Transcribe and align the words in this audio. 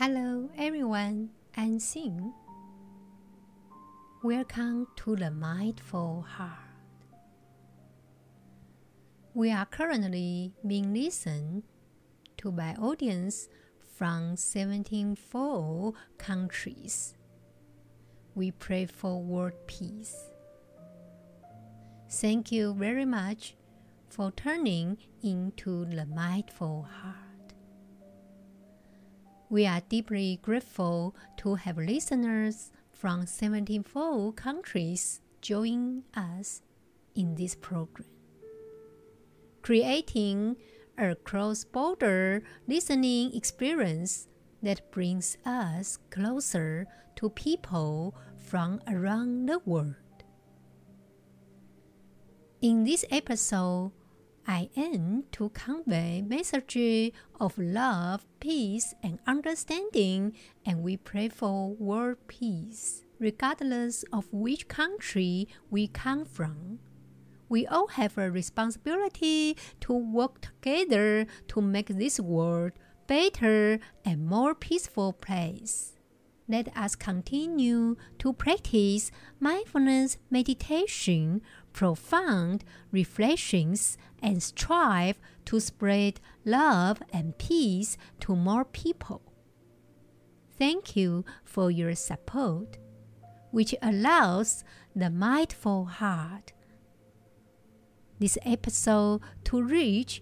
Hello, 0.00 0.48
everyone. 0.56 1.30
I'm 1.56 1.78
Xin. 1.80 2.32
Welcome 4.22 4.86
to 4.94 5.16
the 5.16 5.32
Mindful 5.32 6.22
Heart. 6.22 6.52
We 9.34 9.50
are 9.50 9.66
currently 9.66 10.52
being 10.64 10.94
listened 10.94 11.64
to 12.36 12.52
by 12.52 12.76
audience 12.80 13.48
from 13.96 14.36
74 14.36 15.94
countries. 16.16 17.16
We 18.36 18.52
pray 18.52 18.86
for 18.86 19.20
world 19.20 19.66
peace. 19.66 20.14
Thank 22.08 22.52
you 22.52 22.72
very 22.72 23.04
much 23.04 23.56
for 24.08 24.30
turning 24.30 24.98
into 25.24 25.86
the 25.86 26.06
mindful 26.06 26.86
heart. 26.88 27.27
We 29.50 29.66
are 29.66 29.80
deeply 29.88 30.40
grateful 30.42 31.16
to 31.38 31.54
have 31.54 31.78
listeners 31.78 32.70
from 32.92 33.26
74 33.26 34.34
countries 34.34 35.22
join 35.40 36.02
us 36.14 36.60
in 37.14 37.34
this 37.34 37.54
program. 37.54 38.08
Creating 39.62 40.56
a 40.98 41.14
cross 41.14 41.64
border 41.64 42.42
listening 42.66 43.34
experience 43.34 44.28
that 44.62 44.90
brings 44.90 45.38
us 45.46 45.98
closer 46.10 46.86
to 47.16 47.30
people 47.30 48.14
from 48.36 48.82
around 48.86 49.46
the 49.46 49.60
world. 49.60 49.94
In 52.60 52.84
this 52.84 53.02
episode, 53.10 53.92
I 54.50 54.70
aim 54.76 55.24
to 55.32 55.50
convey 55.50 56.22
messages 56.22 57.12
of 57.38 57.58
love, 57.58 58.24
peace, 58.40 58.94
and 59.02 59.18
understanding, 59.26 60.32
and 60.64 60.82
we 60.82 60.96
pray 60.96 61.28
for 61.28 61.74
world 61.74 62.16
peace, 62.28 63.04
regardless 63.18 64.06
of 64.10 64.32
which 64.32 64.66
country 64.66 65.48
we 65.68 65.86
come 65.86 66.24
from. 66.24 66.78
We 67.50 67.66
all 67.66 67.88
have 67.88 68.16
a 68.16 68.30
responsibility 68.30 69.54
to 69.80 69.92
work 69.92 70.40
together 70.40 71.26
to 71.48 71.60
make 71.60 71.88
this 71.88 72.18
world 72.18 72.72
better 73.06 73.78
and 74.02 74.26
more 74.26 74.54
peaceful 74.54 75.12
place. 75.12 75.92
Let 76.48 76.74
us 76.74 76.94
continue 76.94 77.96
to 78.20 78.32
practice 78.32 79.10
mindfulness 79.40 80.16
meditation 80.30 81.42
profound 81.78 82.64
reflections 82.90 83.96
and 84.20 84.42
strive 84.42 85.16
to 85.44 85.60
spread 85.60 86.18
love 86.44 87.00
and 87.12 87.38
peace 87.38 87.96
to 88.18 88.34
more 88.34 88.64
people. 88.64 89.22
Thank 90.58 90.96
you 90.96 91.24
for 91.44 91.70
your 91.70 91.94
support, 91.94 92.78
which 93.52 93.76
allows 93.80 94.64
the 94.96 95.08
mindful 95.08 95.84
heart. 95.84 96.52
This 98.18 98.38
episode 98.44 99.20
to 99.44 99.62
reach 99.62 100.20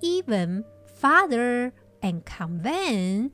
even 0.00 0.64
farther 0.94 1.74
and 2.02 2.24
convey 2.24 3.28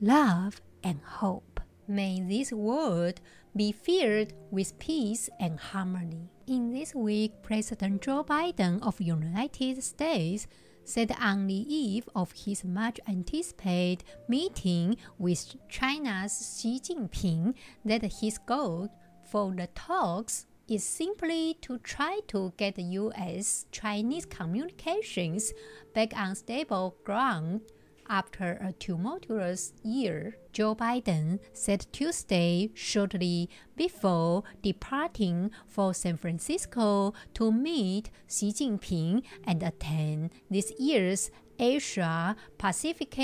love 0.00 0.60
and 0.84 1.00
hope. 1.02 1.58
May 1.88 2.20
this 2.20 2.52
world 2.52 3.20
be 3.56 3.72
filled 3.72 4.32
with 4.52 4.78
peace 4.78 5.28
and 5.40 5.58
harmony. 5.58 6.30
In 6.46 6.72
this 6.72 6.94
week, 6.94 7.32
President 7.42 8.02
Joe 8.02 8.22
Biden 8.22 8.82
of 8.82 9.00
United 9.00 9.82
States 9.82 10.46
said 10.84 11.10
on 11.18 11.46
the 11.46 11.54
eve 11.54 12.06
of 12.14 12.32
his 12.32 12.64
much 12.64 13.00
anticipated 13.08 14.04
meeting 14.28 14.98
with 15.18 15.56
China's 15.70 16.60
Xi 16.60 16.78
Jinping 16.80 17.54
that 17.86 18.20
his 18.20 18.36
goal 18.36 18.90
for 19.30 19.54
the 19.54 19.68
talks 19.68 20.44
is 20.68 20.84
simply 20.84 21.56
to 21.62 21.78
try 21.78 22.20
to 22.28 22.52
get 22.58 22.78
US 22.78 23.64
Chinese 23.72 24.26
communications 24.26 25.50
back 25.94 26.14
on 26.14 26.34
stable 26.34 26.94
ground 27.04 27.62
after 28.08 28.58
a 28.60 28.72
tumultuous 28.72 29.72
year, 29.82 30.36
Joe 30.52 30.74
Biden 30.74 31.40
said 31.52 31.86
Tuesday, 31.92 32.70
shortly 32.74 33.48
before 33.76 34.44
departing 34.62 35.50
for 35.66 35.94
San 35.94 36.16
Francisco 36.16 37.14
to 37.34 37.52
meet 37.52 38.10
Xi 38.28 38.52
Jinping 38.52 39.22
and 39.44 39.62
attend 39.62 40.30
this 40.50 40.72
year's 40.78 41.30
Asia 41.58 42.36
Pacific 42.58 43.18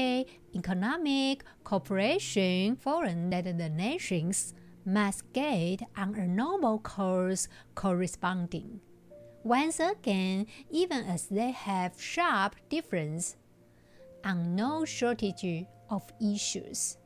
Economic 0.55 1.45
Cooperation 1.65 2.77
Forum 2.77 3.31
that 3.31 3.45
the 3.45 3.69
nations 3.69 4.55
must 4.85 5.33
get 5.33 5.83
on 5.97 6.15
a 6.15 6.27
normal 6.27 6.79
course 6.79 7.49
corresponding. 7.75 8.81
Once 9.43 9.81
again, 9.81 10.47
even 10.71 11.05
as 11.05 11.27
they 11.27 11.51
have 11.51 12.01
sharp 12.01 12.55
differences 12.69 13.37
on 14.25 14.55
no 14.55 14.85
shortage 14.85 15.67
of 15.89 16.03
issues. 16.21 16.99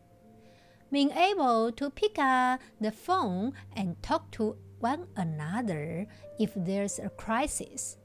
Being 0.90 1.10
able 1.10 1.72
to 1.72 1.90
pick 1.90 2.18
up 2.18 2.60
the 2.80 2.92
phone 2.92 3.52
and 3.74 4.00
talk 4.02 4.30
to 4.32 4.56
one 4.78 5.06
another 5.16 6.06
if 6.38 6.52
there's 6.54 6.98
a 6.98 7.08
crisis. 7.08 7.96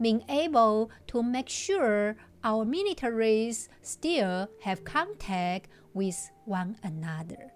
Being 0.00 0.22
able 0.28 0.90
to 1.08 1.22
make 1.22 1.48
sure 1.48 2.16
our 2.44 2.64
militaries 2.64 3.68
still 3.82 4.48
have 4.62 4.84
contact 4.84 5.68
with 5.94 6.30
one 6.44 6.76
another. 6.82 7.52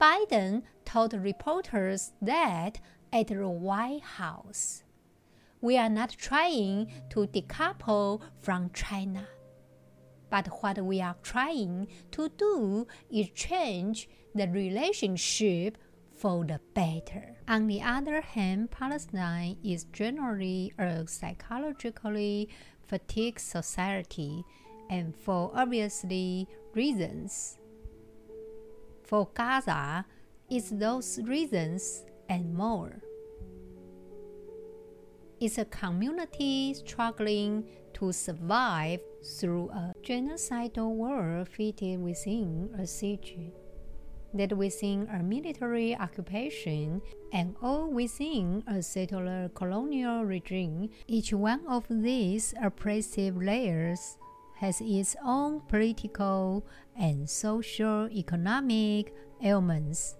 Biden 0.00 0.62
told 0.84 1.14
reporters 1.14 2.12
that 2.20 2.80
at 3.12 3.28
the 3.28 3.48
White 3.48 4.02
House, 4.02 4.82
we 5.60 5.78
are 5.78 5.88
not 5.88 6.10
trying 6.10 6.90
to 7.10 7.26
decouple 7.28 8.20
from 8.40 8.70
China. 8.74 9.26
But 10.32 10.48
what 10.62 10.78
we 10.78 11.02
are 11.02 11.16
trying 11.22 11.88
to 12.12 12.30
do 12.30 12.86
is 13.10 13.28
change 13.34 14.08
the 14.34 14.48
relationship 14.48 15.76
for 16.16 16.46
the 16.46 16.58
better. 16.72 17.36
On 17.46 17.66
the 17.66 17.82
other 17.82 18.22
hand, 18.22 18.70
Palestine 18.70 19.58
is 19.62 19.84
generally 19.92 20.72
a 20.78 21.06
psychologically 21.06 22.48
fatigued 22.88 23.42
society, 23.42 24.42
and 24.88 25.14
for 25.14 25.50
obviously 25.54 26.48
reasons. 26.72 27.58
For 29.02 29.28
Gaza, 29.34 30.06
it's 30.48 30.70
those 30.70 31.20
reasons 31.24 32.06
and 32.30 32.54
more. 32.54 33.02
It's 35.40 35.58
a 35.58 35.66
community 35.66 36.72
struggling 36.72 37.66
to 37.92 38.12
survive 38.12 39.00
through 39.22 39.70
a 39.70 39.92
genocidal 40.02 40.90
war 40.90 41.44
fitted 41.48 42.00
within 42.00 42.70
a 42.78 42.86
siege, 42.86 43.36
that 44.34 44.56
within 44.56 45.08
a 45.12 45.22
military 45.22 45.96
occupation, 45.96 47.00
and 47.32 47.54
all 47.62 47.90
within 47.90 48.62
a 48.66 48.82
settler 48.82 49.50
colonial 49.54 50.24
regime, 50.24 50.90
each 51.06 51.32
one 51.32 51.66
of 51.66 51.84
these 51.88 52.54
oppressive 52.62 53.36
layers 53.36 54.18
has 54.56 54.80
its 54.80 55.16
own 55.24 55.60
political 55.68 56.64
and 56.96 57.28
social 57.28 58.08
economic 58.10 59.12
elements, 59.42 60.16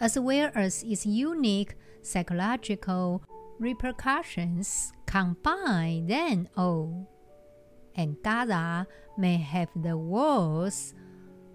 as 0.00 0.18
well 0.18 0.50
as 0.54 0.82
its 0.82 1.06
unique 1.06 1.74
psychological 2.02 3.22
repercussions 3.58 4.92
combine 5.06 6.06
them 6.06 6.48
all 6.56 7.08
and 7.96 8.16
Gaza 8.22 8.86
may 9.16 9.36
have 9.36 9.68
the 9.76 9.96
world's 9.96 10.94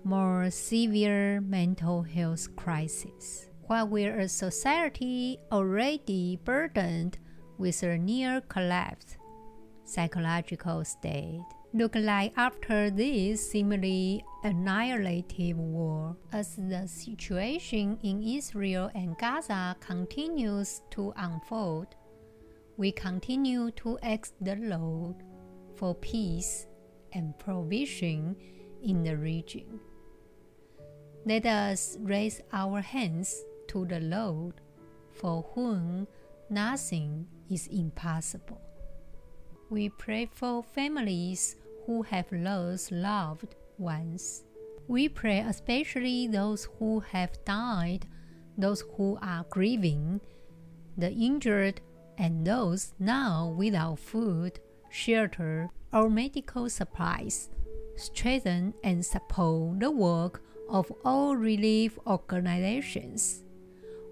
more 0.04 0.50
severe 0.50 1.42
mental 1.42 2.04
health 2.04 2.56
crisis. 2.56 3.50
While 3.68 3.88
we're 3.88 4.19
a 4.19 4.28
society 4.28 5.38
already 5.52 6.40
burdened 6.44 7.19
with 7.58 7.84
a 7.84 7.98
near 7.98 8.42
collapse 8.42 9.18
psychological 9.84 10.86
state, 10.86 11.44
look 11.74 11.96
like 11.96 12.34
after 12.38 12.90
this 12.90 13.52
seemingly 13.52 14.24
annihilative 14.44 15.58
war, 15.58 16.16
as 16.31 16.56
the 16.56 16.88
situation 16.88 18.00
in 18.04 18.24
Israel 18.24 18.90
and 18.96 19.18
Gaza 19.18 19.75
continues 19.80 20.81
to 20.92 21.13
unfold, 21.18 21.88
we 22.78 22.92
continue 22.92 23.72
to 23.72 24.00
ask 24.02 24.34
the 24.42 24.56
Lord 24.56 25.16
for 25.80 25.96
peace 25.96 26.68
and 27.14 27.40
provision 27.40 28.36
in 28.84 29.02
the 29.02 29.16
region. 29.16 29.80
Let 31.26 31.46
us 31.46 31.98
raise 32.02 32.42
our 32.52 32.81
hands 32.81 33.46
to 33.70 33.86
the 33.86 34.02
Lord, 34.02 34.56
for 35.14 35.46
whom 35.56 36.06
nothing 36.50 37.28
is 37.50 37.68
impossible. 37.68 38.60
We 39.70 39.88
pray 39.88 40.30
for 40.34 40.64
families 40.64 41.56
who 41.86 42.02
have 42.02 42.30
lost 42.32 42.92
loved 42.92 43.56
ones, 43.78 44.44
We 44.90 45.08
pray 45.08 45.42
especially 45.42 46.25
those 46.25 46.68
who 46.80 47.00
have 47.02 47.46
died, 47.46 48.08
those 48.58 48.84
who 48.98 49.20
are 49.22 49.46
grieving, 49.48 50.20
the 50.98 51.12
injured, 51.12 51.80
and 52.18 52.44
those 52.44 52.94
now 52.98 53.54
without 53.56 54.00
food, 54.00 54.60
shelter, 54.89 55.69
or 55.94 56.09
medical 56.09 56.69
supplies. 56.69 57.50
Strengthen 57.95 58.74
and 58.83 59.06
support 59.06 59.80
the 59.80 59.91
work 59.91 60.41
of 60.69 60.91
all 61.03 61.36
relief 61.36 61.97
organizations. 62.06 63.44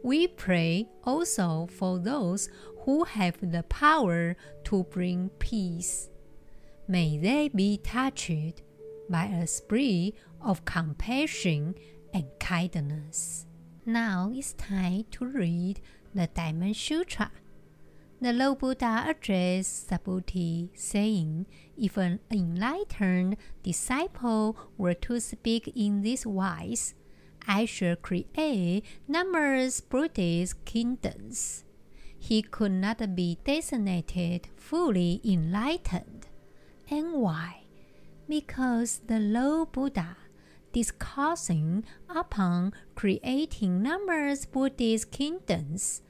We 0.03 0.27
pray 0.27 0.88
also 1.03 1.68
for 1.71 2.00
those 2.00 2.50
who 2.81 3.03
have 3.03 3.38
the 3.41 3.63
power 3.63 4.35
to 4.65 4.83
bring 4.85 5.29
peace. 5.39 6.09
May 6.88 7.18
they 7.18 7.50
be 7.50 7.77
touched 7.77 8.62
by 9.09 9.25
a 9.25 9.47
spirit 9.47 10.15
of 10.41 10.65
compassion 10.65 11.75
and 12.13 12.25
kindness. 12.39 13.45
Now 13.85 14.31
it's 14.33 14.53
time 14.53 15.06
to 15.12 15.25
read 15.25 15.81
the 16.13 16.27
Diamond 16.27 16.75
Sutra. 16.75 17.31
The 18.19 18.34
Lord 18.34 18.60
Buddha 18.60 19.06
addressed 19.08 19.90
Subhuti, 19.90 20.69
saying, 20.74 21.46
If 21.78 21.98
an 21.98 22.19
enlightened 22.31 23.38
disciple 23.62 24.58
were 24.78 24.96
to 24.96 25.19
speak 25.19 25.72
in 25.75 26.02
this 26.02 26.25
wise, 26.25 26.96
I 27.48 27.66
shall 27.66 27.96
create 27.96 28.84
numerous 29.08 29.81
Buddhist 29.81 30.66
kingdoms. 30.66 31.64
He 32.18 32.42
could 32.42 32.72
not 32.72 33.16
be 33.16 33.38
designated 33.44 34.48
fully 34.58 35.22
enlightened. 35.24 36.28
And 36.90 37.13
why? 37.13 37.68
because 38.28 39.02
the 39.08 39.20
Lord 39.20 39.72
Buddha, 39.72 40.18
discussing 40.74 41.86
upon 42.10 42.74
creating 42.96 43.81
numerous 43.81 44.46
Buddhist 44.46 45.12
kingdoms, 45.12 46.02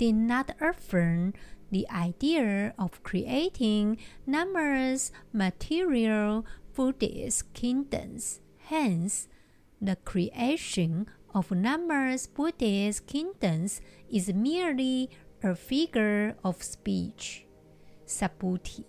did 0.00 0.14
not 0.14 0.56
affirm 0.62 1.34
the 1.70 1.86
idea 1.90 2.72
of 2.78 3.02
creating 3.02 3.98
numerous 4.26 5.12
material 5.30 6.46
Buddhist 6.74 7.52
kingdoms. 7.52 8.40
Hence, 8.72 9.28
the 9.78 9.96
creation 9.96 11.06
of 11.34 11.50
numerous 11.50 12.26
Buddhist 12.26 13.06
kingdoms 13.06 13.82
is 14.10 14.32
merely 14.32 15.10
a 15.42 15.54
figure 15.54 16.34
of 16.42 16.62
speech. 16.62 17.44
Subhuti 18.06 18.84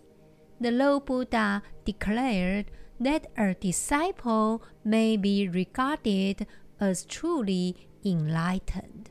the 0.62 0.72
Lord 0.72 1.06
Buddha 1.06 1.62
declared 1.84 2.70
that 3.00 3.28
a 3.36 3.56
disciple 3.56 4.64
may 4.86 5.18
be 5.18 5.50
regarded 5.50 6.46
as 6.80 7.04
truly 7.04 7.90
enlightened, 8.06 9.10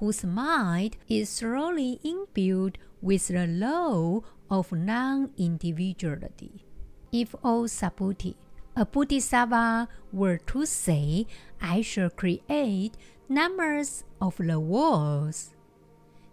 whose 0.00 0.24
mind 0.24 0.96
is 1.08 1.38
thoroughly 1.38 2.00
imbued 2.02 2.78
with 3.00 3.28
the 3.28 3.46
law 3.46 4.20
of 4.50 4.72
non 4.72 5.30
individuality. 5.36 6.64
If, 7.12 7.34
O 7.44 7.64
Subhuti, 7.64 8.34
a 8.74 8.86
Bodhisattva 8.86 9.88
were 10.12 10.38
to 10.38 10.66
say, 10.66 11.26
I 11.60 11.82
shall 11.82 12.10
create 12.10 12.96
numbers 13.28 14.04
of 14.20 14.38
the 14.38 14.58
worlds, 14.58 15.54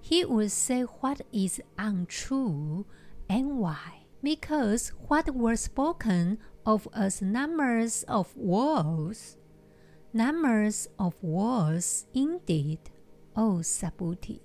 he 0.01 0.23
would 0.23 0.51
say 0.51 0.83
what 0.83 1.21
is 1.33 1.61
untrue 1.77 2.85
and 3.29 3.57
why 3.59 4.07
because 4.23 4.89
what 5.07 5.33
was 5.35 5.61
spoken 5.61 6.39
of 6.65 6.87
as 6.93 7.21
numbers 7.21 8.03
of 8.03 8.35
worlds, 8.35 9.37
numbers 10.13 10.87
of 10.97 11.15
worlds 11.21 12.07
indeed, 12.13 12.79
O 13.37 13.59
Subhuti. 13.61 14.39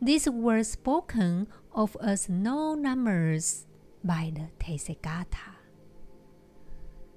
These 0.00 0.28
were 0.30 0.64
spoken 0.64 1.48
of 1.74 1.96
as 2.02 2.28
no 2.30 2.74
numbers 2.74 3.66
by 4.02 4.32
the 4.34 4.48
Tathagata. 4.58 5.56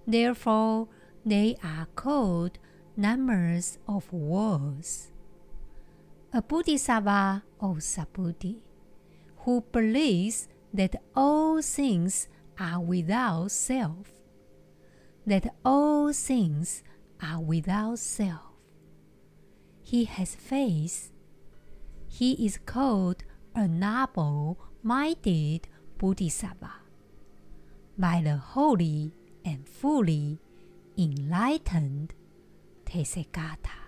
Therefore, 0.06 0.90
they 1.26 1.56
are 1.64 1.88
called 1.96 2.60
numbers 2.98 3.78
of 3.88 4.12
worlds. 4.12 5.12
A 6.34 6.42
Bodhisattva, 6.42 7.44
O 7.62 7.76
Subhuti, 7.80 8.58
who 9.38 9.64
believes 9.72 10.50
that 10.74 11.02
all 11.16 11.62
things 11.62 12.28
are 12.60 12.82
without 12.82 13.52
self, 13.52 14.12
that 15.26 15.56
all 15.64 16.12
things 16.12 16.84
are 17.22 17.40
without 17.40 18.00
self. 18.00 18.49
He 19.90 20.06
has 20.06 20.36
faith. 20.36 21.12
He 22.08 22.46
is 22.46 22.60
called 22.64 23.24
a 23.56 23.68
noble 23.68 24.60
minded 24.84 25.68
Bodhisattva 25.98 26.74
by 27.98 28.22
the 28.24 28.38
holy 28.38 29.16
and 29.44 29.68
fully 29.68 30.38
enlightened 30.96 32.14
Tathagata. 32.86 33.82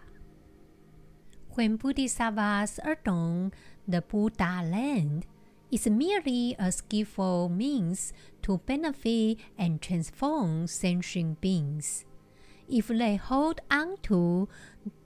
When 1.51 1.75
Bodhisattvas 1.75 2.79
adorn 2.83 3.53
the 3.87 4.01
Buddha 4.01 4.63
land, 4.65 5.27
is 5.69 5.85
merely 5.85 6.55
a 6.57 6.71
skillful 6.71 7.47
means 7.47 8.11
to 8.41 8.57
benefit 8.65 9.37
and 9.55 9.79
transform 9.79 10.65
sentient 10.65 11.41
beings. 11.41 12.05
If 12.67 12.87
they 12.87 13.17
hold 13.17 13.61
on 13.69 13.97
to 14.09 14.49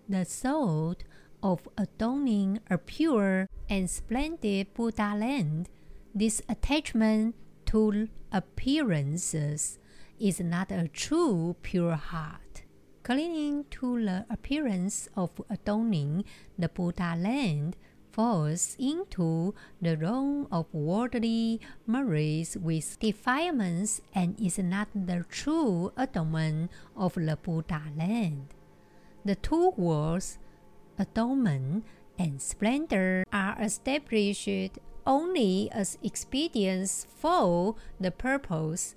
the 0.08 0.26
thought 0.26 1.04
of 1.42 1.68
adorning 1.78 2.60
a 2.70 2.78
pure 2.78 3.48
and 3.70 3.90
splendid 3.90 4.74
Buddha 4.74 5.16
land, 5.16 5.70
this 6.14 6.42
attachment 6.50 7.36
to 7.68 8.08
appearances 8.32 9.80
is 10.20 10.40
not 10.40 10.72
a 10.72 10.88
true 10.88 11.56
pure 11.62 11.96
heart. 11.96 12.64
Clinging 13.04 13.66
to 13.70 14.04
the 14.04 14.26
appearance 14.30 15.08
of 15.16 15.30
adorning 15.50 16.24
the 16.58 16.70
Buddha 16.70 17.16
land 17.18 17.76
falls 18.12 18.78
into 18.80 19.54
the 19.82 19.98
realm 19.98 20.48
of 20.52 20.74
worldly 20.74 21.60
merits 21.86 22.56
with 22.56 22.98
defilements 23.00 24.02
and 24.14 24.40
is 24.40 24.58
not 24.58 24.88
the 24.96 25.26
true 25.30 25.92
adornment 25.98 26.72
of 26.96 27.14
the 27.16 27.38
Buddha 27.44 27.82
land. 27.96 28.48
The 29.26 29.36
two 29.36 29.74
words, 29.76 30.38
adornment 31.00 31.84
and 32.20 32.40
splendor, 32.40 33.26
are 33.34 33.58
established 33.60 34.78
only 35.08 35.70
as 35.72 35.98
expedients 36.04 37.08
for 37.10 37.76
the 38.00 38.12
purpose 38.12 38.96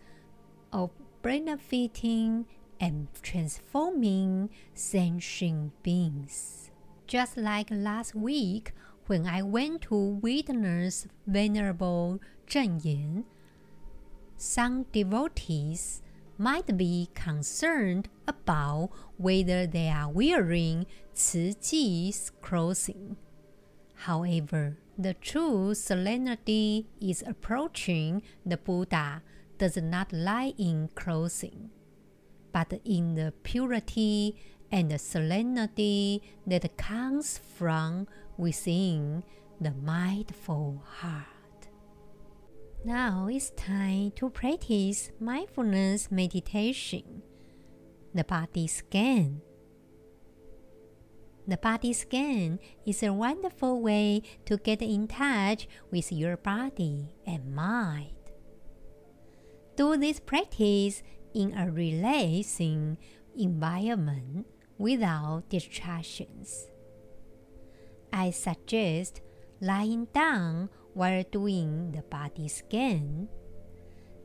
of 0.71 0.91
benefiting 1.23 2.45
and 2.79 3.09
transforming 3.23 4.51
sentient 4.75 5.83
beings. 5.83 6.71
Just 7.07 7.39
like 7.39 7.69
last 7.71 8.15
week, 8.15 8.73
when 9.07 9.27
I 9.27 9.41
went 9.41 9.83
to 9.89 9.97
witness 9.97 11.07
Venerable 11.27 12.21
Zheng 12.47 12.85
Yan, 12.85 13.25
some 14.37 14.85
devotees 14.93 16.03
might 16.39 16.77
be 16.77 17.11
concerned 17.15 18.09
about 18.27 18.91
whether 19.17 19.67
they 19.67 19.89
are 19.89 20.09
wearing 20.09 20.87
Ji's 21.15 22.31
clothing. 22.41 23.17
However, 23.95 24.79
the 24.97 25.15
true 25.15 25.75
serenity 25.75 26.87
is 27.01 27.23
approaching 27.27 28.23
the 28.47 28.57
Buddha 28.57 29.23
does 29.59 29.77
not 29.77 30.13
lie 30.13 30.55
in 30.57 30.89
clothing, 30.95 31.71
but 32.53 32.81
in 32.85 33.17
the 33.17 33.33
purity 33.43 34.37
and 34.71 34.91
the 34.91 34.99
serenity 34.99 36.23
that 36.47 36.77
comes 36.77 37.39
from 37.39 38.07
within 38.37 39.25
the 39.61 39.73
mindful 39.73 40.83
heart. 41.01 41.38
Now 42.85 43.29
it's 43.31 43.51
time 43.51 44.13
to 44.13 44.31
practice 44.31 45.11
mindfulness 45.19 46.13
meditation. 46.13 47.23
The 48.15 48.23
body 48.23 48.69
scan. 48.69 49.43
The 51.47 51.57
body 51.57 51.93
scan 51.93 52.61
is 52.87 53.03
a 53.03 53.13
wonderful 53.13 53.83
way 53.83 54.23
to 54.47 54.59
get 54.59 54.81
in 54.81 55.09
touch 55.09 55.67
with 55.91 56.13
your 56.13 56.37
body 56.37 57.17
and 57.27 57.53
mind. 57.53 58.15
Do 59.77 59.97
this 59.97 60.21
practice 60.21 61.03
in 61.35 61.59
a 61.59 61.71
relaxing 61.71 62.97
environment 63.37 64.47
without 64.79 65.49
distractions. 65.49 66.69
I 68.13 68.31
suggest 68.31 69.21
lying 69.61 70.07
down 70.15 70.71
while 70.99 71.23
doing 71.31 71.93
the 71.93 72.03
body 72.11 72.49
scan. 72.49 73.29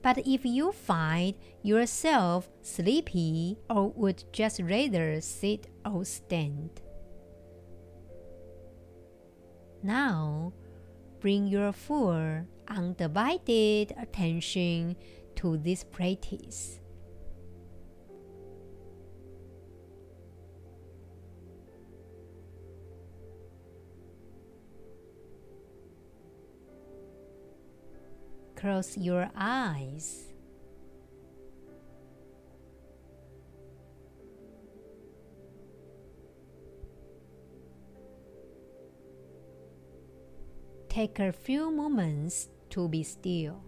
But 0.02 0.18
if 0.26 0.44
you 0.44 0.72
find 0.72 1.36
yourself 1.62 2.50
sleepy 2.64 3.60
or 3.70 3.90
would 3.92 4.24
just 4.34 4.60
rather 4.60 5.22
sit 5.22 5.68
or 5.86 6.04
stand, 6.04 6.82
now 9.84 10.52
bring 11.20 11.46
your 11.46 11.72
full 11.72 12.42
undivided 12.68 13.94
attention 13.96 14.96
to 15.36 15.58
this 15.58 15.84
practice. 15.84 16.80
Close 28.64 28.96
your 28.98 29.30
eyes. 29.36 30.24
Take 40.88 41.20
a 41.20 41.34
few 41.34 41.72
moments 41.72 42.48
to 42.70 42.88
be 42.88 43.04
still. 43.04 43.60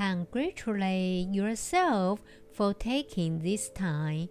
Congratulate 0.00 1.28
yourself 1.28 2.22
for 2.54 2.72
taking 2.72 3.40
this 3.40 3.68
time 3.68 4.30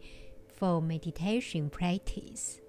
for 0.57 0.81
meditation 0.81 1.69
practice. 1.69 2.59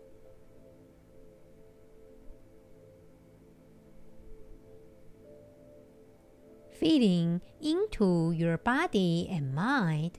Feeling 6.79 7.41
into 7.63 8.33
your 8.33 8.59
body 8.59 9.29
and 9.31 9.55
mind, 9.55 10.19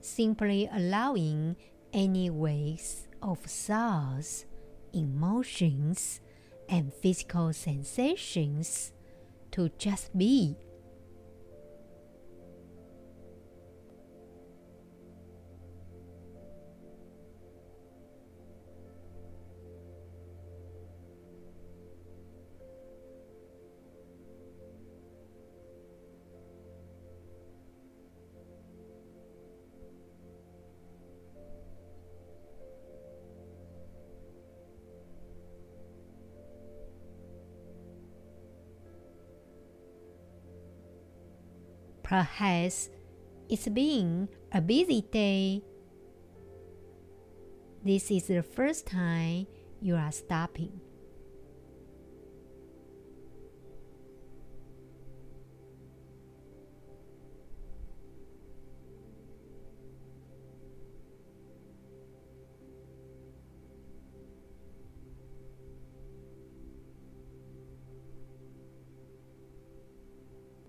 simply 0.00 0.70
allowing 0.72 1.56
any 1.92 2.30
waves 2.30 3.08
of 3.20 3.40
thoughts, 3.40 4.46
emotions, 4.92 6.20
and 6.68 6.94
physical 6.94 7.52
sensations 7.52 8.92
to 9.56 9.70
just 9.78 10.16
be. 10.16 10.54
Perhaps 42.16 42.88
it's 43.50 43.68
been 43.68 44.26
a 44.50 44.62
busy 44.62 45.02
day. 45.02 45.60
This 47.84 48.10
is 48.10 48.28
the 48.28 48.42
first 48.42 48.86
time 48.86 49.46
you 49.82 49.96
are 49.96 50.10
stopping. 50.12 50.80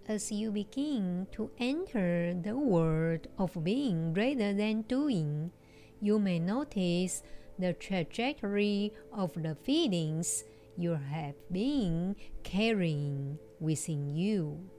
As 0.08 0.32
you 0.32 0.52
begin 0.52 1.28
to 1.34 1.52
enter 1.60 2.34
the 2.34 2.56
world 2.56 3.28
of 3.38 3.64
being 3.64 4.14
rather 4.14 4.54
than 4.54 4.82
doing, 4.84 5.52
you 6.00 6.18
may 6.18 6.40
notice 6.40 7.24
the 7.60 7.74
trajectory 7.74 8.94
of 9.12 9.34
the 9.34 9.56
feelings 9.64 10.44
you 10.78 10.92
have 10.92 11.36
been 11.52 12.16
carrying 12.44 13.38
within 13.60 14.16
you. 14.16 14.70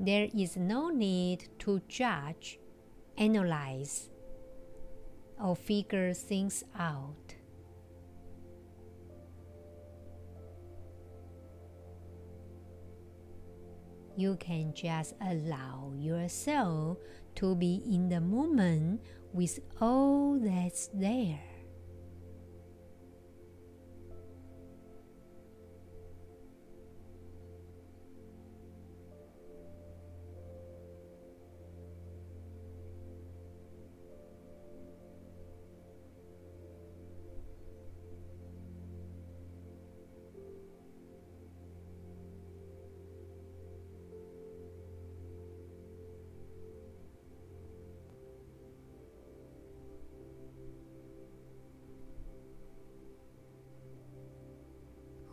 There 0.00 0.28
is 0.32 0.56
no 0.56 0.90
need 0.90 1.48
to 1.60 1.80
judge, 1.88 2.60
analyze, 3.16 4.10
or 5.42 5.56
figure 5.56 6.12
things 6.14 6.62
out. 6.78 7.34
You 14.16 14.36
can 14.36 14.72
just 14.74 15.14
allow 15.20 15.92
yourself 15.96 16.98
to 17.36 17.54
be 17.54 17.82
in 17.86 18.08
the 18.08 18.20
moment 18.20 19.00
with 19.32 19.60
all 19.80 20.38
that's 20.40 20.88
there. 20.94 21.47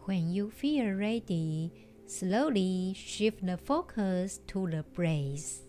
When 0.06 0.30
you 0.30 0.52
feel 0.52 0.94
ready, 0.94 1.72
slowly 2.06 2.94
shift 2.94 3.44
the 3.44 3.58
focus 3.58 4.40
to 4.54 4.70
the 4.70 4.84
breath. 4.94 5.65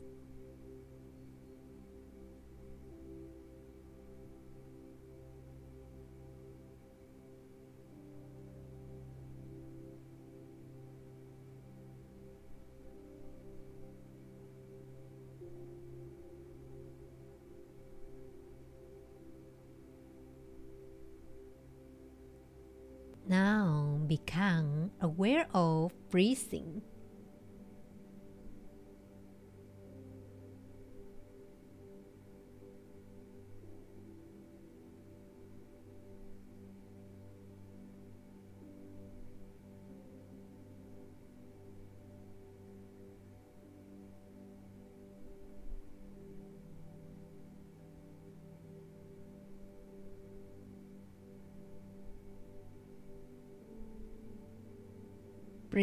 Breathing. 26.16 26.80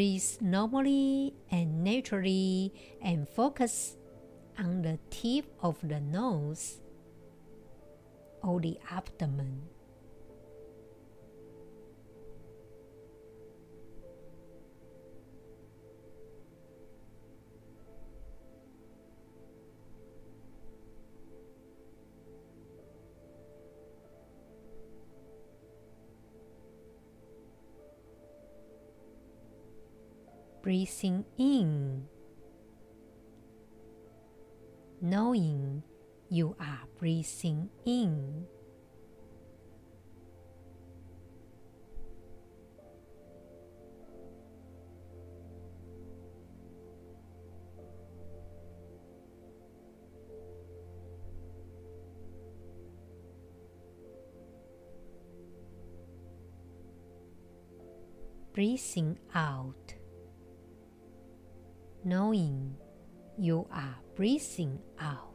Breathe 0.03 0.41
normally 0.41 1.33
and 1.49 1.81
naturally 1.81 2.73
and 3.01 3.25
focus 3.25 3.95
on 4.59 4.81
the 4.81 4.99
tip 5.09 5.45
of 5.61 5.79
the 5.81 6.01
nose 6.01 6.81
or 8.41 8.59
the 8.59 8.77
abdomen. 8.91 9.61
Breathing 30.73 31.23
in, 31.37 32.07
knowing 34.99 35.83
you 36.29 36.55
are 36.59 36.87
breathing 36.97 37.69
in. 37.85 38.47
breathing 58.55 59.17
out 59.33 59.95
knowing 62.03 62.75
you 63.37 63.67
are 63.71 63.95
breathing 64.15 64.79
out. 64.99 65.32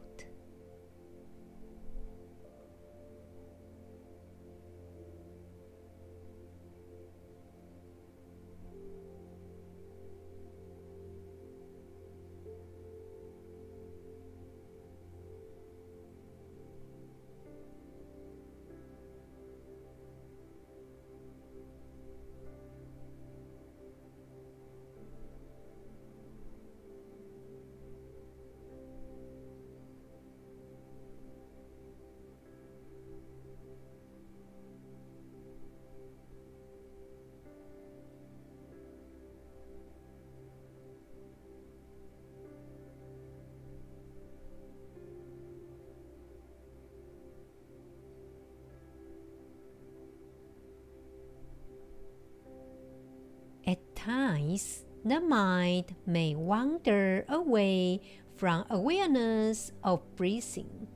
Times, 53.99 54.85
the 55.03 55.19
mind 55.19 55.95
may 56.05 56.33
wander 56.35 57.25
away 57.27 57.99
from 58.37 58.63
awareness 58.69 59.71
of 59.83 59.99
breathing. 60.15 60.87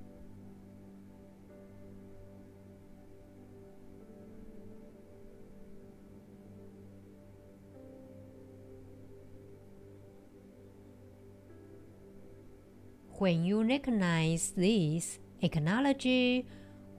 When 13.19 13.45
you 13.45 13.63
recognize 13.63 14.51
this, 14.55 15.19
acknowledge 15.41 16.45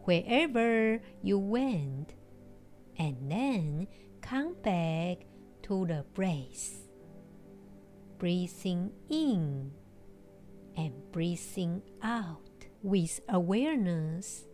wherever 0.05 1.01
you 1.23 1.39
went, 1.39 2.15
and 2.99 3.17
then 3.31 3.89
come 4.21 4.55
back 4.63 5.27
to 5.65 5.87
the 5.87 6.05
breath. 6.15 6.83
Breathing 8.19 8.93
in 9.09 9.73
and 10.77 10.93
breathing 11.11 11.83
out 12.03 12.67
with 12.83 13.21
awareness. 13.29 14.45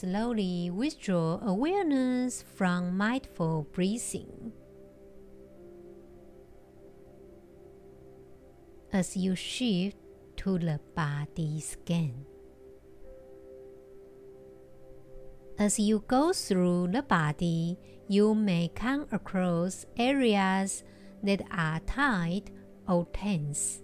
Slowly 0.00 0.70
withdraw 0.70 1.40
awareness 1.42 2.42
from 2.42 2.96
mindful 2.96 3.66
breathing. 3.72 4.52
As 8.92 9.16
you 9.16 9.34
shift 9.34 9.96
to 10.36 10.58
the 10.58 10.80
body 10.94 11.60
scan. 11.60 12.26
As 15.58 15.78
you 15.78 16.04
go 16.06 16.34
through 16.34 16.88
the 16.88 17.02
body, 17.02 17.78
you 18.06 18.34
may 18.34 18.68
come 18.74 19.06
across 19.10 19.86
areas 19.96 20.84
that 21.22 21.40
are 21.50 21.80
tight 21.80 22.50
or 22.86 23.06
tense. 23.14 23.82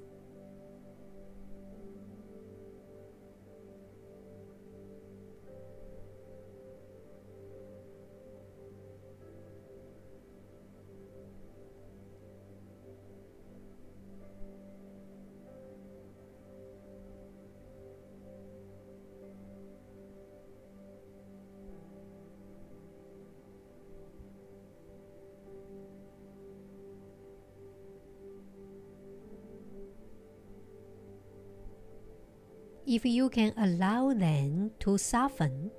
If 32.92 33.06
you 33.06 33.30
can 33.30 33.54
allow 33.56 34.12
them 34.12 34.72
to 34.80 34.98
soften, 34.98 35.70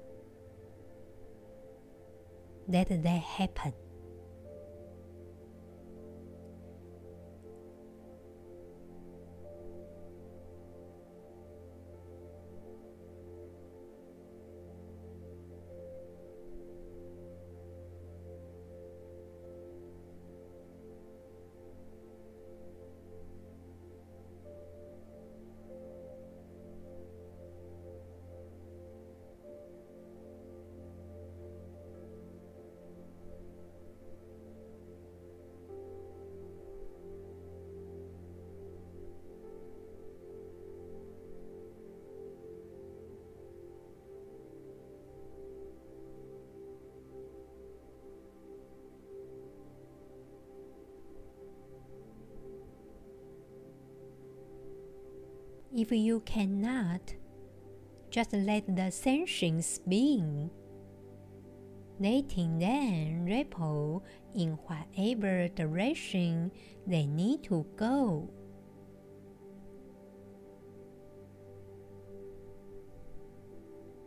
let 2.67 2.89
that 2.89 3.21
happen. 3.21 3.73
If 55.76 55.92
you 55.92 56.20
cannot, 56.20 57.16
just 58.12 58.32
let 58.32 58.64
the 58.76 58.92
sensations 58.92 59.80
be, 59.80 60.52
letting 62.00 62.60
them 62.60 63.26
ripple 63.26 64.06
in 64.36 64.52
whatever 64.68 65.48
direction 65.48 66.52
they 66.86 67.08
need 67.08 67.42
to 67.46 67.66
go. 67.76 68.30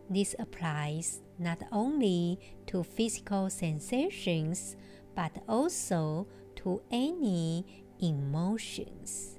This 0.09 0.37
applies 0.38 1.20
not 1.40 1.59
only 1.72 2.38
to 2.68 2.85
physical 2.85 3.50
sensations 3.50 4.76
but 5.16 5.33
also 5.48 6.29
to 6.62 6.81
any 6.92 7.66
emotions. 8.00 9.36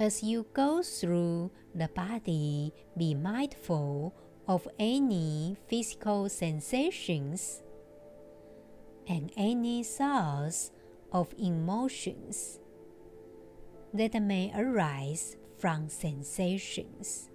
As 0.00 0.22
you 0.22 0.46
go 0.54 0.82
through 0.82 1.50
the 1.74 1.88
body, 1.88 2.72
be 2.96 3.14
mindful 3.14 4.14
of 4.48 4.66
any 4.78 5.58
physical 5.68 6.30
sensations 6.30 7.62
and 9.06 9.30
any 9.36 9.84
thoughts 9.84 10.72
of 11.12 11.34
emotions 11.38 12.60
that 13.92 14.14
may 14.22 14.50
arise 14.56 15.36
from 15.58 15.90
sensations. 15.90 17.29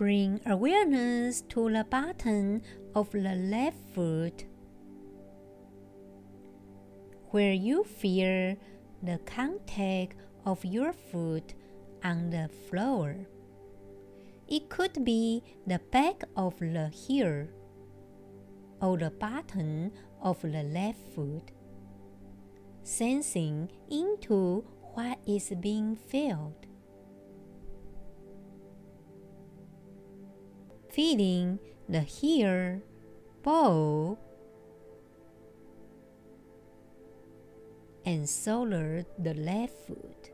Bring 0.00 0.40
awareness 0.46 1.42
to 1.50 1.68
the 1.68 1.84
bottom 1.84 2.62
of 2.94 3.10
the 3.10 3.34
left 3.34 3.76
foot 3.94 4.46
where 7.32 7.52
you 7.52 7.84
feel 7.84 8.56
the 9.02 9.18
contact 9.26 10.16
of 10.46 10.64
your 10.64 10.94
foot 10.94 11.52
on 12.02 12.30
the 12.30 12.48
floor. 12.70 13.14
It 14.48 14.70
could 14.70 15.04
be 15.04 15.42
the 15.66 15.82
back 15.92 16.24
of 16.34 16.58
the 16.60 16.88
heel 16.88 17.48
or 18.80 18.96
the 18.96 19.10
bottom 19.10 19.92
of 20.22 20.40
the 20.40 20.62
left 20.62 21.12
foot, 21.14 21.50
sensing 22.82 23.68
into 23.90 24.64
what 24.94 25.18
is 25.26 25.52
being 25.60 25.94
felt. 25.94 26.69
Feeling 30.90 31.58
the 31.88 32.00
heel, 32.00 32.80
ball, 33.42 34.18
and 38.04 38.28
solar 38.28 39.04
the 39.18 39.34
left 39.34 39.74
foot. 39.86 40.30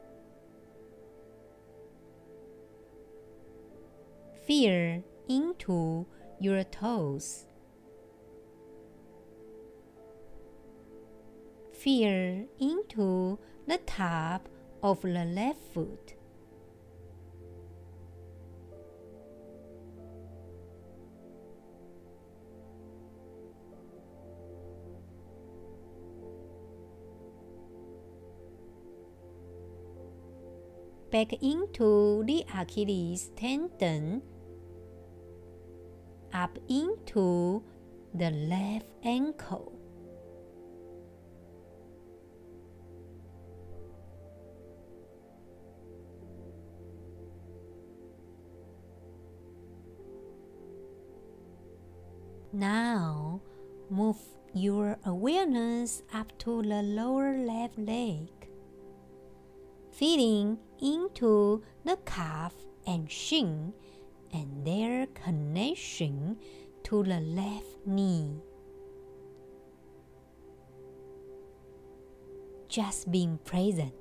Feel 4.46 5.02
into 5.28 6.06
your 6.40 6.64
toes. 6.64 7.46
Feel 11.72 12.46
into 12.58 13.38
the 13.66 13.78
top 13.86 14.48
of 14.82 15.02
the 15.02 15.24
left 15.24 15.60
foot. 15.74 16.15
Back 31.16 31.32
into 31.40 32.22
the 32.26 32.44
Achilles 32.54 33.30
tendon, 33.36 34.20
up 36.34 36.58
into 36.68 37.62
the 38.12 38.30
left 38.30 38.84
ankle. 39.02 39.72
Now, 52.52 53.40
move 53.88 54.20
your 54.52 54.98
awareness 55.06 56.02
up 56.12 56.36
to 56.40 56.60
the 56.60 56.82
lower 56.82 57.32
left 57.38 57.78
leg 57.78 58.28
feeding 59.92 60.58
into 60.80 61.62
the 61.84 61.96
calf 62.04 62.54
and 62.86 63.10
shin 63.10 63.72
and 64.32 64.66
their 64.66 65.06
connection 65.06 66.38
to 66.84 67.02
the 67.02 67.20
left 67.20 67.86
knee. 67.86 68.40
Just 72.68 73.10
being 73.10 73.38
present. 73.44 73.92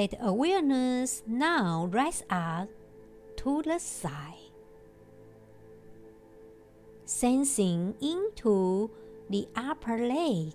Let 0.00 0.16
awareness 0.18 1.22
now 1.26 1.86
rise 1.92 2.24
up 2.30 2.70
to 3.36 3.60
the 3.60 3.78
side, 3.78 4.48
sensing 7.04 7.94
into 8.00 8.90
the 9.28 9.46
upper 9.54 9.98
leg, 9.98 10.54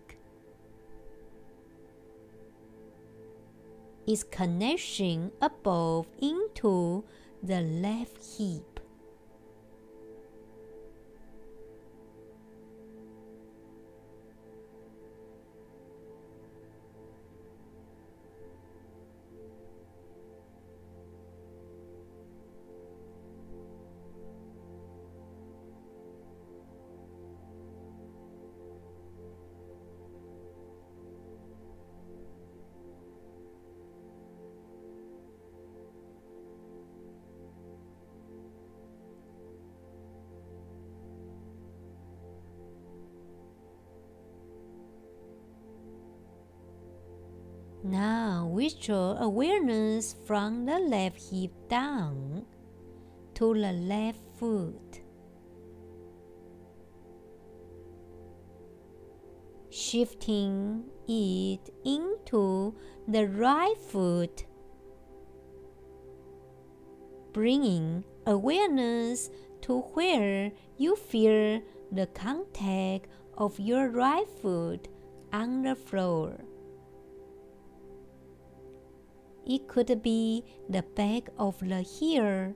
its 4.08 4.24
connection 4.24 5.32
above 5.40 6.08
into 6.20 7.04
the 7.44 7.62
left 7.62 8.18
hip. 8.40 8.75
Withdraw 48.56 49.18
awareness 49.20 50.16
from 50.24 50.66
the 50.66 50.80
left 50.80 51.20
hip 51.30 51.52
down 51.68 52.46
to 53.34 53.54
the 53.54 53.74
left 53.74 54.22
foot. 54.38 55.02
Shifting 59.70 60.86
it 61.06 61.70
into 61.84 62.74
the 63.10 63.28
right 63.28 63.78
foot, 63.78 64.46
bringing 67.34 68.06
awareness 68.26 69.32
to 69.64 69.82
where 69.96 70.54
you 70.78 70.96
feel 70.96 71.62
the 71.92 72.08
contact 72.08 73.10
of 73.38 73.60
your 73.60 73.90
right 73.90 74.30
foot 74.42 74.88
on 75.34 75.64
the 75.64 75.76
floor. 75.76 76.38
It 79.48 79.68
could 79.68 80.02
be 80.02 80.44
the 80.68 80.82
back 80.96 81.30
of 81.38 81.60
the 81.60 81.82
heel. 81.82 82.56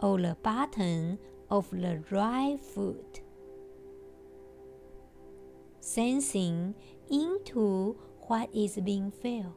Or 0.00 0.18
the 0.18 0.36
bottom 0.42 1.18
of 1.48 1.70
the 1.70 2.02
right 2.10 2.58
foot. 2.60 3.22
Sensing 5.80 6.74
into 7.10 7.96
what 8.26 8.50
is 8.54 8.76
being 8.84 9.10
felt. 9.10 9.56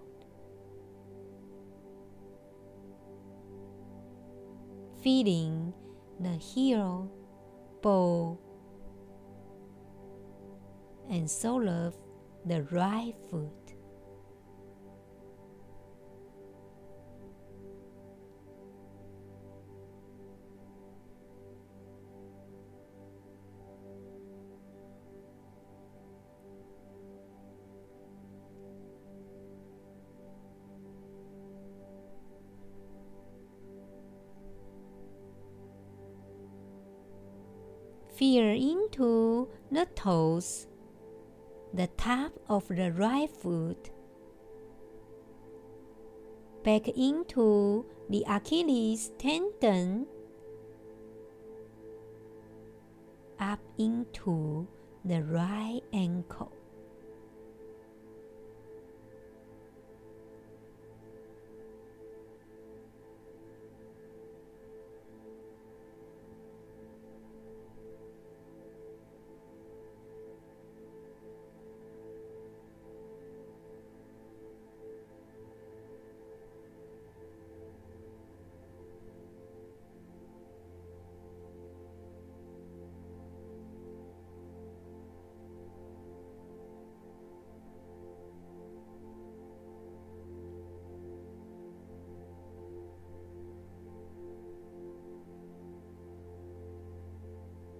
Feeling 5.01 5.73
the 6.19 6.37
heel, 6.37 7.11
ball, 7.81 8.39
and 11.09 11.29
sole 11.29 11.69
of 11.69 11.95
the 12.45 12.63
right 12.71 13.15
foot. 13.29 13.51
Feel 38.15 38.45
into 38.45 39.49
the 39.69 39.85
toes 39.93 40.67
the 41.75 41.87
top 41.97 42.31
of 42.47 42.65
the 42.69 42.89
right 42.93 43.29
foot 43.29 43.89
back 46.63 46.87
into 46.87 47.85
the 48.09 48.23
Achilles 48.29 49.11
tendon 49.17 50.07
up 53.39 53.59
into 53.77 54.65
the 55.03 55.21
right 55.23 55.81
ankle. 55.91 56.53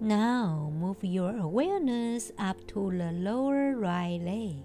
Now 0.06 0.72
move 0.72 1.04
your 1.04 1.36
awareness 1.36 2.32
up 2.38 2.68
to 2.68 2.91
the 2.91 3.12
lower 3.12 3.76
right 3.76 4.22
leg, 4.22 4.62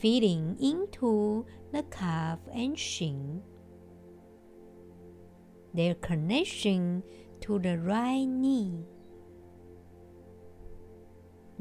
feeling 0.00 0.56
into 0.58 1.46
the 1.70 1.84
calf 1.84 2.40
and 2.52 2.76
shin, 2.76 3.40
their 5.72 5.94
connection 5.94 7.04
to 7.42 7.60
the 7.60 7.78
right 7.78 8.26
knee, 8.26 8.84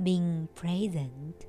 being 0.02 0.50
present. 0.56 1.46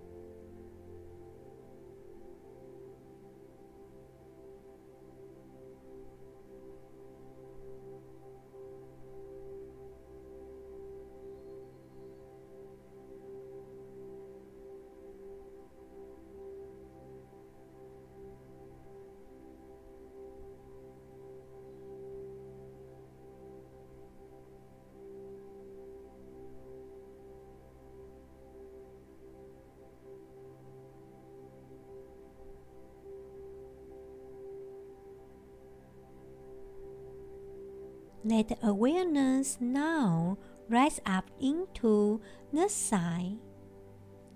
Let 38.25 38.49
the 38.49 38.59
awareness 38.63 39.59
now 39.61 40.39
rise 40.69 41.01
up 41.05 41.29
into 41.41 42.21
the 42.53 42.69
side, 42.69 43.39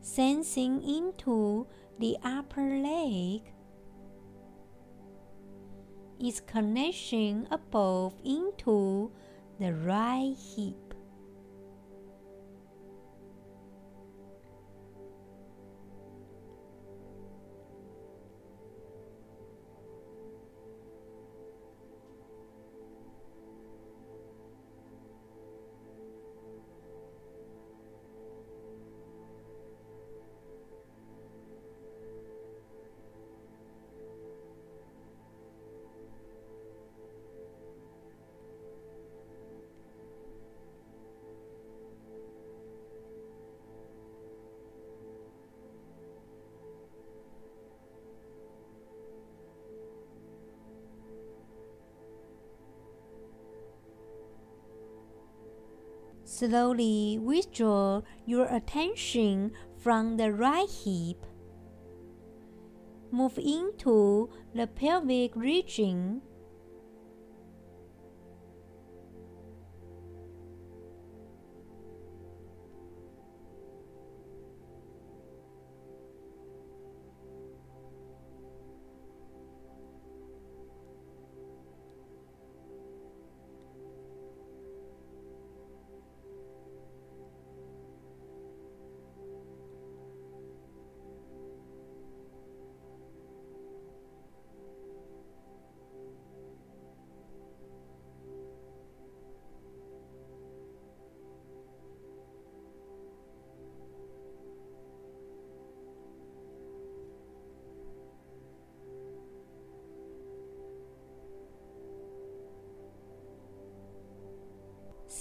sensing 0.01 0.83
into 0.83 1.67
the 2.01 2.17
upper 2.25 2.79
leg, 2.83 3.43
its 6.19 6.41
connection 6.41 7.47
above 7.51 8.15
into 8.25 9.13
the 9.61 9.73
right 9.73 10.35
hip. 10.57 10.86
Slowly 56.47 57.19
withdraw 57.19 58.03
your 58.25 58.45
attention 58.45 59.51
from 59.79 60.17
the 60.17 60.33
right 60.33 60.71
hip. 60.71 61.27
Move 63.11 63.37
into 63.37 64.31
the 64.55 64.69
pelvic 64.69 65.35
region 65.35 66.23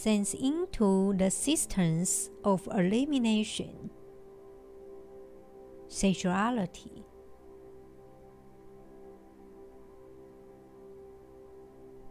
sense 0.06 0.36
into 0.36 1.16
the 1.18 1.32
systems 1.32 2.30
of 2.44 2.68
elimination, 2.72 3.90
sexuality, 5.88 7.04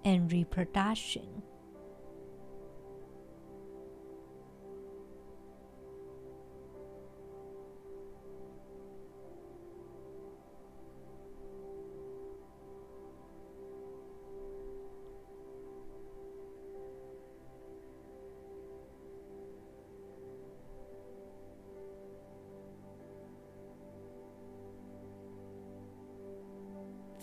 and 0.05 0.33
reproduction. 0.33 1.34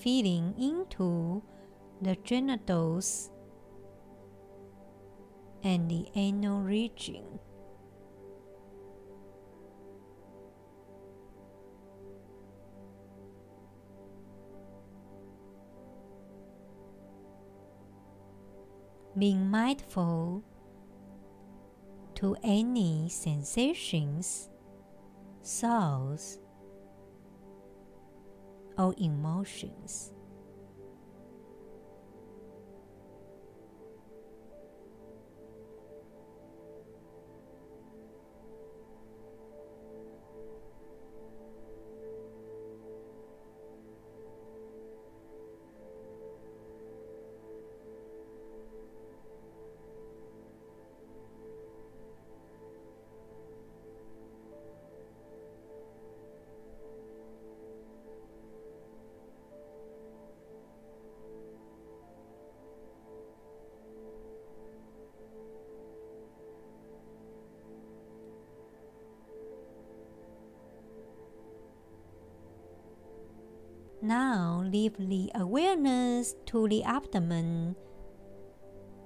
Feeding 0.02 0.56
into 0.58 1.44
the 2.02 2.16
genitals 2.24 3.30
and 5.64 5.90
the 5.90 6.08
anal 6.16 6.60
region. 6.62 7.40
Being 19.18 19.52
mindful 19.52 20.44
to 22.16 22.36
any 22.44 23.08
sensations, 23.10 24.50
thoughts, 25.44 26.40
or 28.78 28.94
emotions. 28.98 30.12
Now 74.42 74.64
leave 74.66 74.98
the 74.98 75.30
awareness 75.36 76.34
to 76.48 76.68
the 76.68 76.82
abdomen 76.82 77.76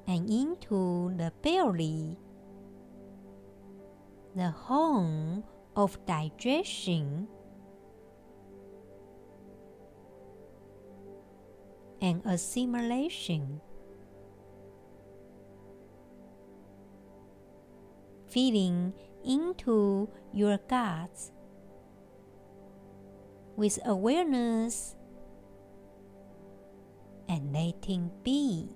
and 0.07 0.29
into 0.29 1.11
the 1.17 1.33
belly, 1.43 2.17
the 4.33 4.51
home 4.51 5.43
of 5.75 5.99
digestion 6.05 7.27
and 11.99 12.21
assimilation. 12.23 13.59
Feeling 18.29 18.93
into 19.25 20.07
your 20.31 20.59
guts 20.69 21.33
with 23.57 23.79
awareness 23.83 24.95
and 27.28 27.53
letting 27.53 28.11
be. 28.23 28.69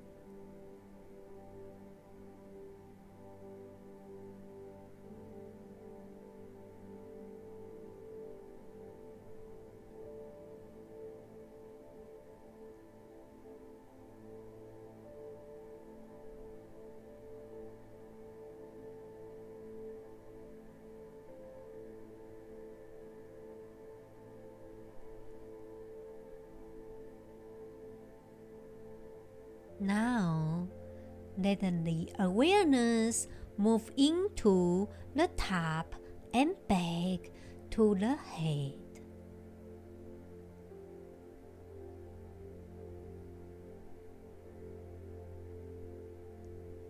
The 31.60 32.10
awareness 32.20 33.28
move 33.58 33.92
into 33.98 34.88
the 35.16 35.28
top 35.36 35.96
and 36.34 36.56
back 36.68 37.32
to 37.72 37.96
the 37.96 38.16
head. 38.16 38.74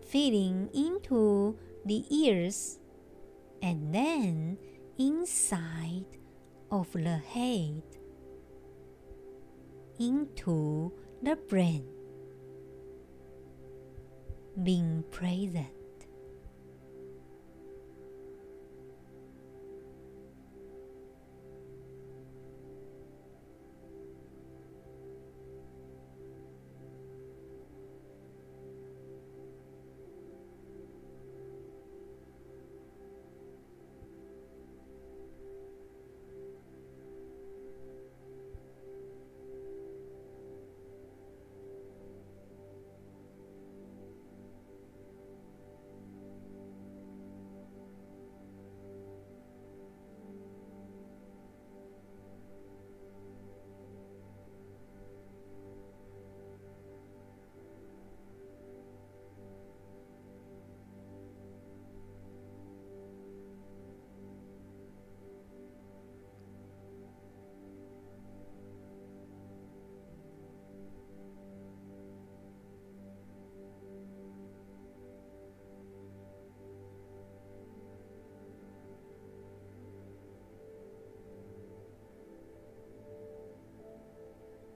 Feeling 0.06 0.68
into 0.74 1.58
the 1.84 2.04
ears 2.10 2.78
and 3.62 3.94
then 3.94 4.58
inside 4.98 6.18
of 6.70 6.92
the 6.92 7.18
head 7.18 7.82
into 9.98 10.92
the 11.22 11.36
brain 11.36 11.99
being 14.56 15.04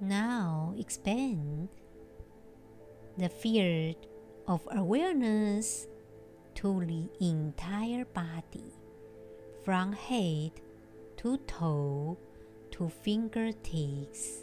present. 0.09 0.81
expand 0.81 1.69
the 3.17 3.29
field 3.29 3.97
of 4.47 4.67
awareness 4.73 5.87
to 6.55 6.85
the 6.85 7.09
entire 7.21 8.05
body, 8.05 8.73
from 9.65 9.93
head 9.93 10.53
to 11.17 11.37
toe 11.47 12.19
to 12.71 12.89
fingertips. 12.89 14.43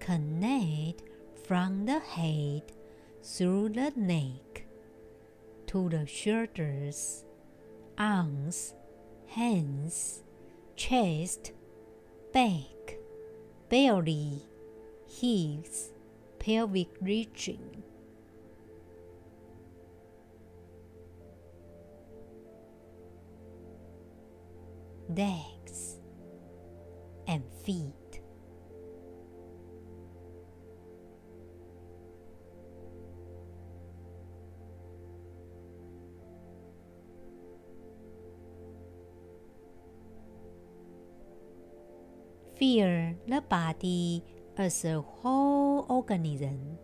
Connect 0.00 1.02
from 1.46 1.86
the 1.86 1.98
head 1.98 2.62
through 3.22 3.70
the 3.70 3.92
neck 3.96 4.66
to 5.66 5.88
the 5.88 6.06
shoulders, 6.06 7.24
arms, 7.98 8.74
hands, 9.26 10.22
chest, 10.76 11.52
back, 12.32 12.73
belly, 13.74 14.40
hips, 15.20 15.90
pelvic 16.38 16.90
region. 17.00 17.82
Legs 25.08 25.96
and 27.26 27.42
feet. 27.64 28.03
Feel 42.64 43.12
the 43.28 43.42
body 43.42 44.24
as 44.56 44.86
a 44.86 44.98
whole 44.98 45.84
organism. 45.86 46.78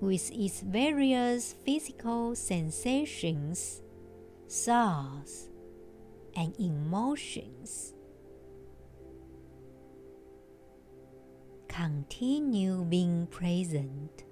With 0.00 0.32
its 0.32 0.62
various 0.62 1.52
physical 1.66 2.34
sensations, 2.34 3.82
thoughts, 4.48 5.50
and 6.34 6.58
emotions. 6.58 7.92
Continue 11.68 12.86
being 12.86 13.26
present. 13.26 14.24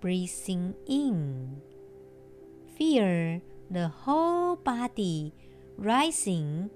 Breathing 0.00 0.74
in. 0.86 1.60
Feel 2.76 3.40
the 3.70 3.88
whole 3.88 4.56
body 4.56 5.34
rising, 5.76 6.70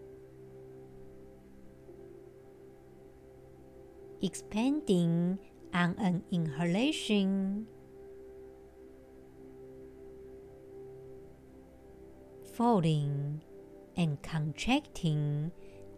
expanding 4.20 5.38
on 5.72 5.94
an 5.98 6.22
inhalation, 6.30 7.66
folding 12.54 13.40
and 13.96 14.22
contracting 14.22 15.50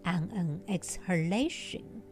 on 0.06 0.30
an 0.34 0.62
exhalation. 0.68 2.03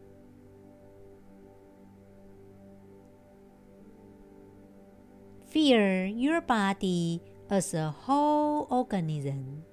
Feel 5.63 6.07
your 6.07 6.41
body 6.41 7.21
as 7.49 7.73
a 7.73 7.89
whole 7.89 8.67
organism. 8.69 9.63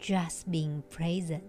Just 0.00 0.50
being 0.50 0.82
present. 0.90 1.44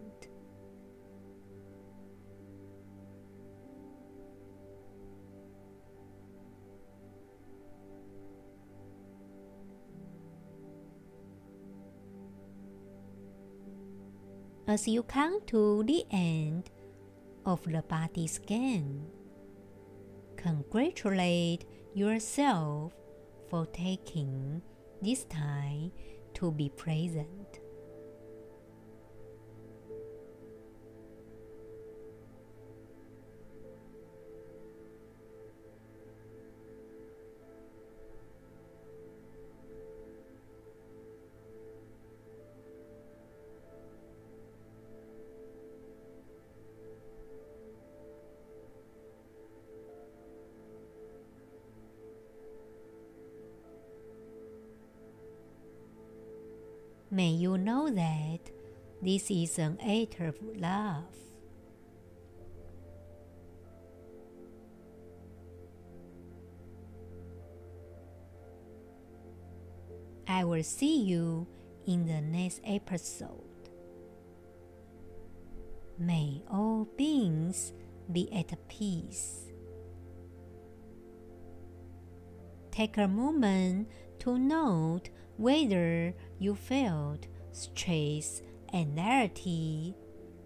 As 14.68 14.88
you 14.88 15.02
come 15.02 15.42
to 15.48 15.82
the 15.88 16.06
end 16.12 16.70
of 17.48 17.64
the 17.64 17.82
body 17.82 18.28
scan, 18.28 19.08
congratulate 20.44 21.66
yourself 21.94 22.94
for 23.50 23.66
taking 23.68 24.62
this 25.02 25.24
time 25.26 25.92
to 26.34 26.52
be 26.52 26.70
present. 26.70 27.63
This 59.04 59.30
is 59.30 59.60
an 59.60 59.78
act 59.82 60.20
of 60.22 60.38
love. 60.56 61.04
I 70.28 70.46
will 70.46 70.64
see 70.64 71.04
you 71.04 71.46
in 71.86 72.06
the 72.08 72.22
next 72.22 72.62
episode. 72.66 73.44
May 76.00 76.42
all 76.50 76.88
beings 76.98 77.74
be 78.12 78.32
at 78.34 78.52
peace. 78.70 79.52
Take 82.72 82.98
a 82.98 83.08
moment 83.08 83.90
to 84.20 84.38
note 84.38 85.10
whether 85.38 86.14
you 86.40 86.56
felt 86.56 87.28
stress, 87.52 88.42
anxiety, 88.74 89.96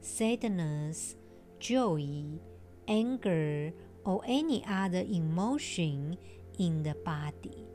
sadness, 0.01 1.15
joy, 1.59 2.39
anger, 2.87 3.71
or 4.05 4.21
any 4.27 4.63
other 4.67 5.03
emotion 5.09 6.17
in 6.59 6.83
the 6.83 6.95
body. 7.05 7.65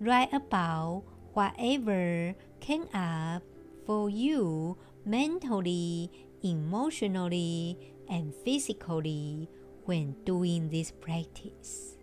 Write 0.00 0.32
about 0.32 1.04
whatever 1.32 2.34
came 2.60 2.88
up 2.94 3.42
for 3.86 4.10
you 4.10 4.76
mentally, 5.04 6.10
emotionally, 6.42 7.78
and 8.08 8.34
physically 8.44 9.48
when 9.84 10.16
doing 10.24 10.68
this 10.70 10.90
practice. 10.90 11.93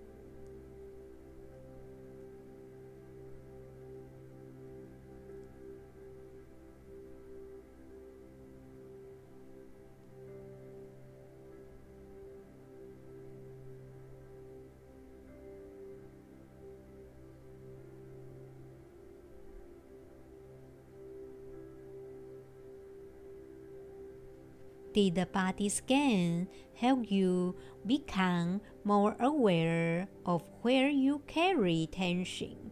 Did 24.93 25.15
the 25.15 25.25
body 25.25 25.69
scan 25.69 26.49
help 26.75 27.09
you 27.09 27.55
become 27.85 28.59
more 28.83 29.15
aware 29.21 30.09
of 30.25 30.43
where 30.63 30.89
you 30.89 31.23
carry 31.27 31.87
tension 31.89 32.71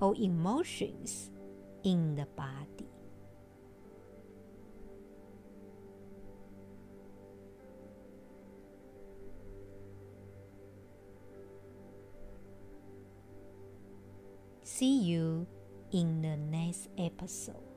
or 0.00 0.16
emotions 0.18 1.30
in 1.84 2.16
the 2.16 2.26
body? 2.34 2.90
See 14.64 14.98
you 14.98 15.46
in 15.92 16.22
the 16.22 16.36
next 16.36 16.88
episode. 16.98 17.67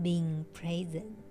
Being 0.00 0.46
present. 0.52 1.23